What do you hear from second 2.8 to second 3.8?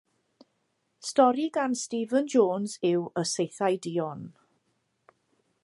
yw Y Saethau